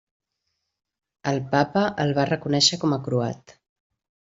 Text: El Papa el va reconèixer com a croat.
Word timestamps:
El 1.33 1.39
Papa 1.53 1.85
el 2.07 2.17
va 2.21 2.29
reconèixer 2.33 2.85
com 2.87 3.01
a 3.01 3.03
croat. 3.11 3.59